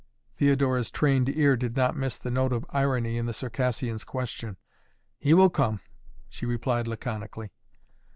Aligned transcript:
Theodora's 0.33 0.89
trained 0.89 1.29
ear 1.29 1.55
did 1.55 1.77
not 1.77 1.95
miss 1.95 2.17
the 2.17 2.31
note 2.31 2.51
of 2.53 2.65
irony 2.71 3.19
in 3.19 3.27
the 3.27 3.33
Circassian's 3.35 4.03
question. 4.03 4.57
"He 5.19 5.35
will 5.35 5.51
come!" 5.51 5.79
she 6.27 6.47
replied 6.47 6.87
laconically. 6.87 7.51